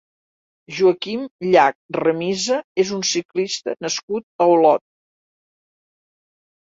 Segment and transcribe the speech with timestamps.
[0.77, 4.85] Joaquim Llach Ramisa és un ciclista nascut a Olot.